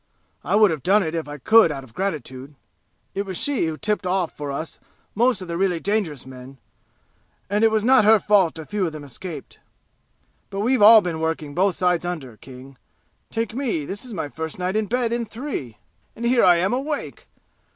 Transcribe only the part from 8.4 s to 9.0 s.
a few of